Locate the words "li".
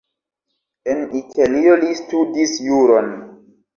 1.81-1.93